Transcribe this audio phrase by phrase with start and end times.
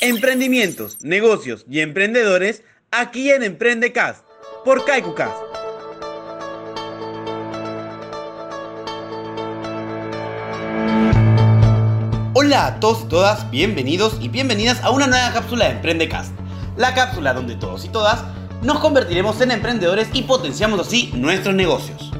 [0.00, 4.24] Emprendimientos, negocios y emprendedores aquí en Emprendecast
[4.64, 5.36] por KaikuCast.
[12.34, 16.32] Hola a todos y todas, bienvenidos y bienvenidas a una nueva cápsula de Emprendecast.
[16.76, 18.24] La cápsula donde todos y todas
[18.62, 22.12] nos convertiremos en emprendedores y potenciamos así nuestros negocios.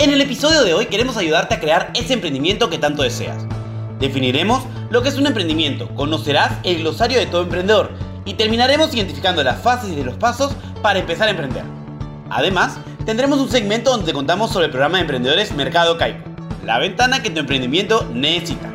[0.00, 3.44] En el episodio de hoy queremos ayudarte a crear ese emprendimiento que tanto deseas.
[3.98, 7.90] Definiremos lo que es un emprendimiento, conocerás el glosario de todo emprendedor
[8.24, 11.64] y terminaremos identificando las fases y los pasos para empezar a emprender.
[12.30, 16.30] Además, tendremos un segmento donde te contamos sobre el programa de emprendedores Mercado Caico,
[16.64, 18.70] la ventana que tu emprendimiento necesita.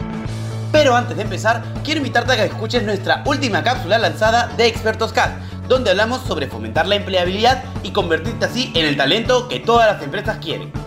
[0.72, 5.12] Pero antes de empezar, quiero invitarte a que escuches nuestra última cápsula lanzada de Expertos
[5.12, 5.32] CAD,
[5.68, 10.04] donde hablamos sobre fomentar la empleabilidad y convertirte así en el talento que todas las
[10.04, 10.85] empresas quieren.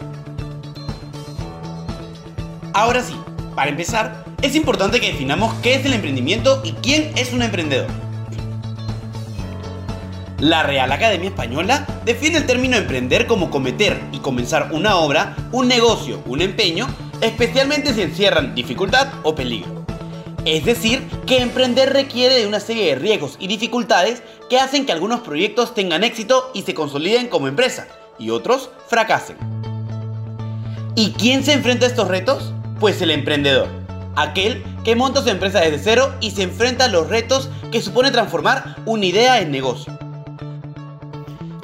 [2.79, 3.17] Ahora sí,
[3.57, 7.89] para empezar, es importante que definamos qué es el emprendimiento y quién es un emprendedor.
[10.39, 15.67] La Real Academia Española define el término emprender como cometer y comenzar una obra, un
[15.67, 16.87] negocio, un empeño,
[17.21, 19.85] especialmente si encierran dificultad o peligro.
[20.45, 24.93] Es decir, que emprender requiere de una serie de riesgos y dificultades que hacen que
[24.93, 27.89] algunos proyectos tengan éxito y se consoliden como empresa,
[28.21, 29.37] y otros fracasen.
[30.95, 32.55] ¿Y quién se enfrenta a estos retos?
[32.81, 33.69] Pues el emprendedor,
[34.15, 38.13] aquel que monta su empresa desde cero y se enfrenta a los retos que supone
[38.13, 39.99] transformar una idea en negocio.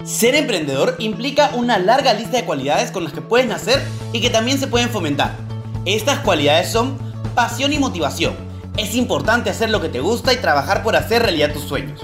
[0.04, 3.80] Ser emprendedor implica una larga lista de cualidades con las que puedes nacer
[4.12, 5.36] y que también se pueden fomentar.
[5.84, 6.98] Estas cualidades son
[7.36, 8.34] pasión y motivación.
[8.76, 12.00] Es importante hacer lo que te gusta y trabajar por hacer realidad tus sueños.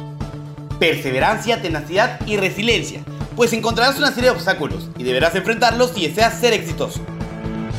[0.79, 3.03] Perseverancia, tenacidad y resiliencia,
[3.35, 7.01] pues encontrarás una serie de obstáculos y deberás enfrentarlos si deseas ser exitoso.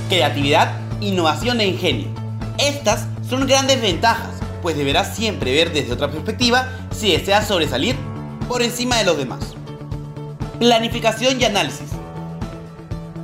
[0.10, 2.08] Creatividad innovación e ingenio.
[2.58, 4.30] Estas son grandes ventajas,
[4.62, 7.96] pues deberás siempre ver desde otra perspectiva si deseas sobresalir
[8.48, 9.40] por encima de los demás.
[10.60, 11.90] Planificación y análisis.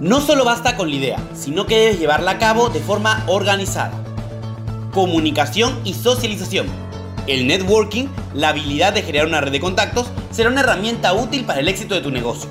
[0.01, 3.91] No solo basta con la idea, sino que debes llevarla a cabo de forma organizada.
[4.93, 6.67] Comunicación y socialización.
[7.27, 11.59] El networking, la habilidad de crear una red de contactos, será una herramienta útil para
[11.59, 12.49] el éxito de tu negocio.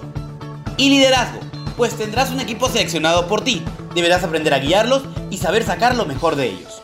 [0.76, 1.41] Y liderazgo,
[1.76, 3.62] pues tendrás un equipo seleccionado por ti,
[3.94, 5.03] deberás aprender a guiarlos
[5.36, 6.80] y saber sacar lo mejor de ellos.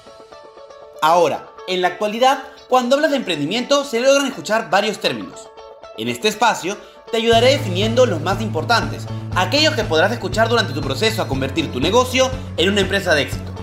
[1.00, 5.48] Ahora, en la actualidad, cuando hablas de emprendimiento se logran escuchar varios términos.
[5.96, 6.76] En este espacio
[7.10, 11.72] te ayudaré definiendo los más importantes, aquellos que podrás escuchar durante tu proceso a convertir
[11.72, 13.54] tu negocio en una empresa de éxito.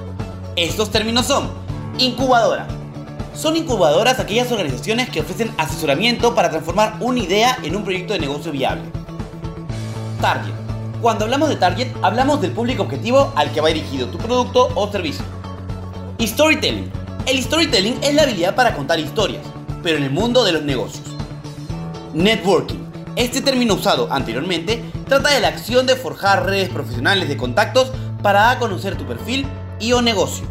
[0.55, 1.51] Estos términos son
[1.99, 2.67] incubadora.
[3.35, 8.19] Son incubadoras aquellas organizaciones que ofrecen asesoramiento para transformar una idea en un proyecto de
[8.19, 8.89] negocio viable.
[10.19, 10.68] Target
[11.01, 14.91] cuando hablamos de target, hablamos del público objetivo al que va dirigido tu producto o
[14.91, 15.23] servicio.
[16.21, 16.91] storytelling.
[17.25, 19.43] El storytelling es la habilidad para contar historias,
[19.81, 21.07] pero en el mundo de los negocios.
[22.13, 22.79] Networking.
[23.15, 28.41] Este término usado anteriormente trata de la acción de forjar redes profesionales de contactos para
[28.41, 29.47] dar a conocer tu perfil
[29.79, 30.45] y o negocio.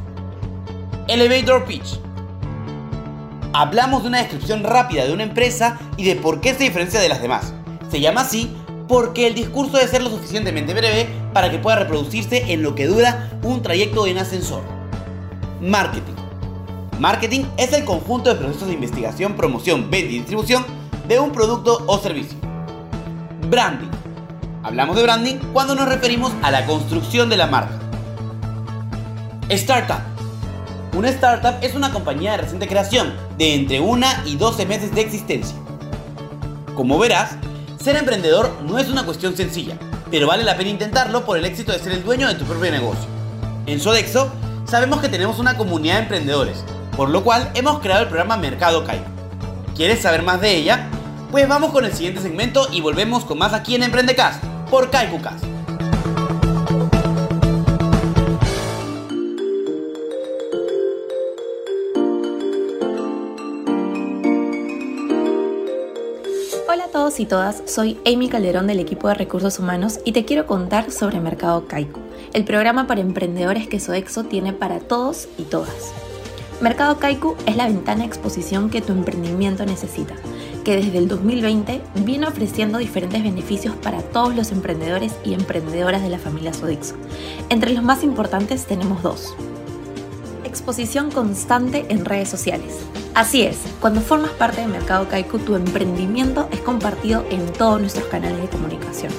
[1.08, 2.00] Elevator Pitch.
[3.52, 7.08] Hablamos de una descripción rápida de una empresa y de por qué se diferencia de
[7.08, 7.52] las demás.
[7.90, 8.54] Se llama así
[8.88, 12.86] porque el discurso debe ser lo suficientemente breve para que pueda reproducirse en lo que
[12.86, 14.62] dura un trayecto en ascensor.
[15.60, 16.14] Marketing.
[16.98, 20.64] Marketing es el conjunto de procesos de investigación, promoción, venta y distribución
[21.06, 22.36] de un producto o servicio.
[23.48, 23.90] Branding.
[24.62, 27.78] Hablamos de branding cuando nos referimos a la construcción de la marca.
[29.48, 30.00] Startup.
[30.96, 35.02] Una startup es una compañía de reciente creación, de entre 1 y 12 meses de
[35.02, 35.56] existencia.
[36.74, 37.36] Como verás,
[37.80, 39.78] ser emprendedor no es una cuestión sencilla,
[40.10, 42.70] pero vale la pena intentarlo por el éxito de ser el dueño de tu propio
[42.70, 43.08] negocio.
[43.66, 44.32] En Sodexo
[44.64, 46.64] sabemos que tenemos una comunidad de emprendedores,
[46.96, 49.02] por lo cual hemos creado el programa Mercado Kai.
[49.76, 50.88] ¿Quieres saber más de ella?
[51.30, 54.90] Pues vamos con el siguiente segmento y volvemos con más aquí en Emprendecast por
[66.68, 67.20] KaikuCast.
[67.20, 71.18] y todas, soy Amy Calderón del equipo de Recursos Humanos y te quiero contar sobre
[71.18, 72.00] Mercado Kaiku,
[72.34, 75.92] el programa para emprendedores que Sodexo tiene para todos y todas.
[76.60, 80.14] Mercado Kaiku es la ventana exposición que tu emprendimiento necesita,
[80.62, 86.10] que desde el 2020 viene ofreciendo diferentes beneficios para todos los emprendedores y emprendedoras de
[86.10, 86.96] la familia Sodexo.
[87.48, 89.34] Entre los más importantes tenemos dos.
[90.44, 92.74] Exposición constante en redes sociales
[93.18, 98.06] Así es, cuando formas parte del Mercado Kaiku, tu emprendimiento es compartido en todos nuestros
[98.06, 99.12] canales de comunicación.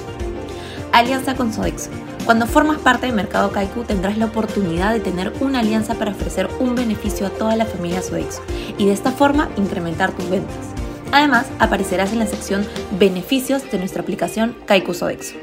[0.90, 1.90] Alianza con Sodexo.
[2.24, 6.48] Cuando formas parte del mercado Kaiku tendrás la oportunidad de tener una alianza para ofrecer
[6.60, 8.40] un beneficio a toda la familia Sodexo
[8.78, 10.56] y de esta forma incrementar tus ventas.
[11.12, 12.66] Además, aparecerás en la sección
[12.98, 15.34] Beneficios de nuestra aplicación Kaiku Sodexo.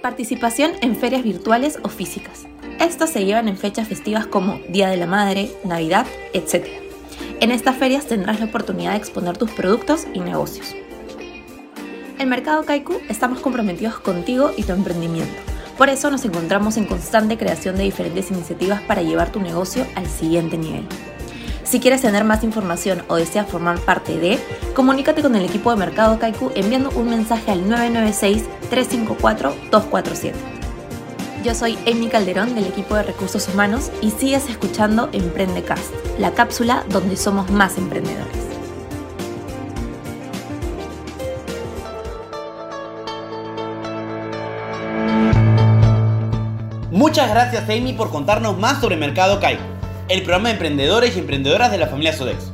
[0.00, 2.46] Participación en ferias virtuales o físicas.
[2.80, 6.87] Estas se llevan en fechas festivas como Día de la Madre, Navidad, etc.
[7.40, 10.74] En estas ferias tendrás la oportunidad de exponer tus productos y negocios.
[12.18, 15.40] El mercado Kaiku estamos comprometidos contigo y tu emprendimiento.
[15.76, 20.08] Por eso nos encontramos en constante creación de diferentes iniciativas para llevar tu negocio al
[20.08, 20.84] siguiente nivel.
[21.62, 24.40] Si quieres tener más información o deseas formar parte de,
[24.74, 30.57] comunícate con el equipo de Mercado Kaiku enviando un mensaje al 996-354-247.
[31.44, 36.84] Yo soy Amy Calderón del equipo de Recursos Humanos y sigues escuchando Emprendecast, la cápsula
[36.88, 38.26] donde somos más emprendedores.
[46.90, 49.62] Muchas gracias Amy por contarnos más sobre Mercado Kaiku,
[50.08, 52.50] el programa de emprendedores y emprendedoras de la familia Sodex.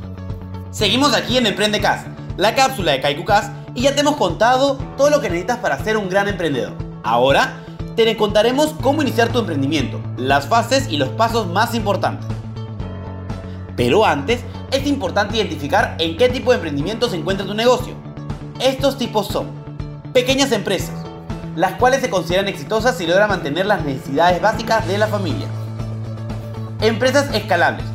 [0.69, 2.05] Seguimos aquí en Emprendecast,
[2.37, 5.97] la cápsula de KaikuCast y ya te hemos contado todo lo que necesitas para ser
[5.97, 6.73] un gran emprendedor.
[7.03, 7.64] Ahora
[7.95, 12.27] te contaremos cómo iniciar tu emprendimiento, las fases y los pasos más importantes.
[13.77, 17.93] Pero antes, es importante identificar en qué tipo de emprendimiento se encuentra tu negocio.
[18.59, 19.47] Estos tipos son
[20.13, 20.95] pequeñas empresas,
[21.55, 25.47] las cuales se consideran exitosas si logran mantener las necesidades básicas de la familia.
[26.81, 27.85] Empresas escalables.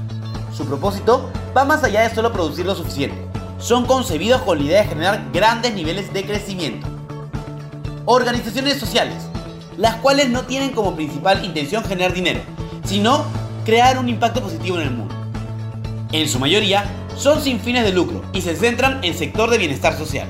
[0.54, 3.16] Su propósito va más allá de solo producir lo suficiente.
[3.58, 6.86] Son concebidos con la idea de generar grandes niveles de crecimiento.
[8.06, 9.29] Organizaciones sociales
[9.80, 12.40] las cuales no tienen como principal intención generar dinero,
[12.84, 13.24] sino
[13.64, 15.14] crear un impacto positivo en el mundo.
[16.12, 16.84] En su mayoría,
[17.16, 20.28] son sin fines de lucro y se centran en sector de bienestar social.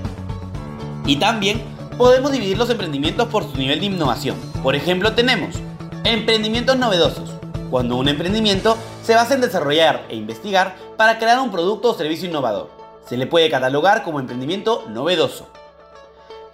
[1.04, 1.60] Y también
[1.98, 4.36] podemos dividir los emprendimientos por su nivel de innovación.
[4.62, 5.56] Por ejemplo, tenemos
[6.04, 7.30] emprendimientos novedosos,
[7.70, 12.28] cuando un emprendimiento se basa en desarrollar e investigar para crear un producto o servicio
[12.28, 12.70] innovador.
[13.08, 15.48] Se le puede catalogar como emprendimiento novedoso.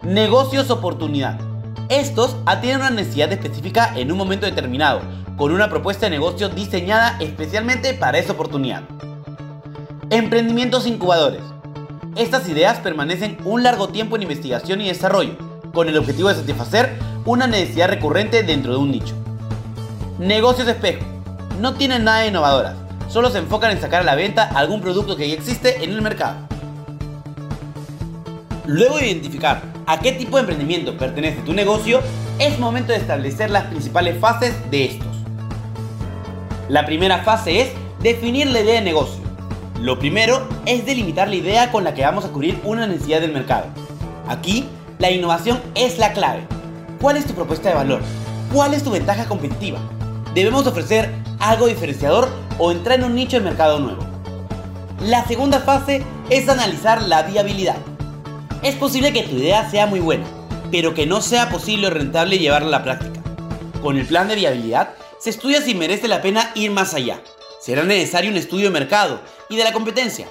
[0.01, 1.39] Negocios oportunidad
[1.89, 5.03] estos atienden una necesidad específica en un momento determinado,
[5.37, 8.83] con una propuesta de negocio diseñada especialmente para esa oportunidad.
[10.11, 11.43] Emprendimientos incubadores.
[12.17, 15.37] Estas ideas permanecen un largo tiempo en investigación y desarrollo,
[15.73, 19.15] con el objetivo de satisfacer una necesidad recurrente dentro de un nicho.
[20.19, 21.05] Negocios espejo.
[21.61, 22.75] No tienen nada de innovadoras,
[23.09, 26.03] solo se enfocan en sacar a la venta algún producto que ya existe en el
[26.03, 26.37] mercado.
[28.67, 32.01] Luego de identificar a qué tipo de emprendimiento pertenece tu negocio,
[32.39, 35.17] es momento de establecer las principales fases de estos.
[36.69, 37.69] La primera fase es
[38.03, 39.23] definir la idea de negocio.
[39.81, 43.33] Lo primero es delimitar la idea con la que vamos a cubrir una necesidad del
[43.33, 43.67] mercado.
[44.27, 44.69] Aquí,
[44.99, 46.43] la innovación es la clave.
[47.01, 48.01] ¿Cuál es tu propuesta de valor?
[48.53, 49.79] ¿Cuál es tu ventaja competitiva?
[50.35, 52.29] ¿Debemos ofrecer algo diferenciador
[52.59, 54.03] o entrar en un nicho de mercado nuevo?
[55.01, 57.77] La segunda fase es analizar la viabilidad.
[58.67, 60.25] Es posible que tu idea sea muy buena,
[60.73, 63.21] pero que no sea posible o rentable llevarla a la práctica.
[63.81, 64.89] Con el plan de viabilidad,
[65.21, 67.23] se estudia si merece la pena ir más allá.
[67.61, 70.27] Será necesario un estudio de mercado y de la competencia,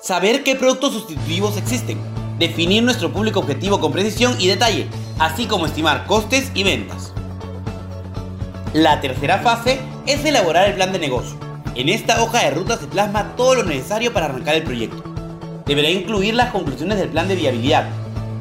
[0.00, 1.98] saber qué productos sustitutivos existen,
[2.38, 4.86] definir nuestro público objetivo con precisión y detalle,
[5.18, 7.12] así como estimar costes y ventas.
[8.72, 11.36] La tercera fase es elaborar el plan de negocio.
[11.74, 15.11] En esta hoja de ruta se plasma todo lo necesario para arrancar el proyecto
[15.74, 17.86] deberá incluir las conclusiones del plan de viabilidad,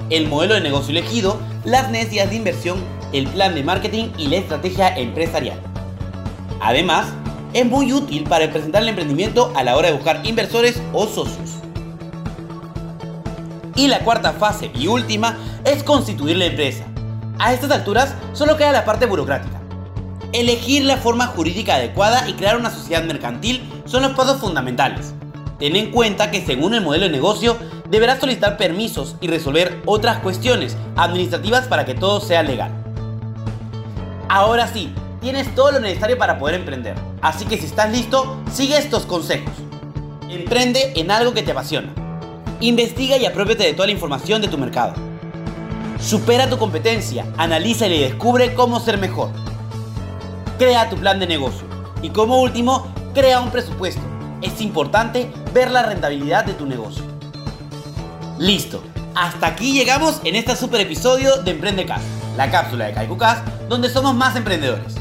[0.09, 2.83] el modelo de negocio elegido, las necesidades de inversión,
[3.13, 5.57] el plan de marketing y la estrategia empresarial.
[6.59, 7.07] Además,
[7.53, 11.51] es muy útil para presentar el emprendimiento a la hora de buscar inversores o socios.
[13.77, 16.83] Y la cuarta fase y última es constituir la empresa.
[17.39, 19.61] A estas alturas solo queda la parte burocrática.
[20.33, 25.13] Elegir la forma jurídica adecuada y crear una sociedad mercantil son los pasos fundamentales.
[25.61, 27.55] Ten en cuenta que según el modelo de negocio
[27.87, 32.71] deberás solicitar permisos y resolver otras cuestiones administrativas para que todo sea legal.
[34.27, 34.91] Ahora sí,
[35.21, 36.95] tienes todo lo necesario para poder emprender.
[37.21, 39.53] Así que si estás listo, sigue estos consejos.
[40.31, 41.93] Emprende en algo que te apasiona.
[42.59, 44.95] Investiga y apropiate de toda la información de tu mercado.
[45.99, 49.29] Supera tu competencia, analiza y descubre cómo ser mejor.
[50.57, 51.67] Crea tu plan de negocio.
[52.01, 54.10] Y como último, crea un presupuesto
[54.41, 57.03] es importante ver la rentabilidad de tu negocio.
[58.39, 58.83] Listo,
[59.15, 62.03] hasta aquí llegamos en este super episodio de Emprendecast,
[62.37, 64.95] la cápsula de KaikuCast donde somos más emprendedores.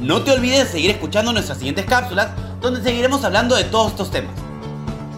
[0.00, 2.28] No te olvides de seguir escuchando nuestras siguientes cápsulas
[2.60, 4.34] donde seguiremos hablando de todos estos temas.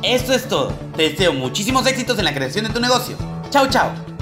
[0.02, 3.16] Esto es todo, te deseo muchísimos éxitos en la creación de tu negocio.
[3.50, 4.13] Chao, chao.